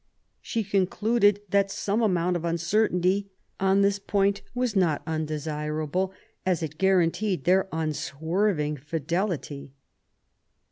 [0.41, 6.11] She concluded that some amount of uncertainty on this point was not undesirable,
[6.43, 9.73] as it guaranteed their unswerving fidelity.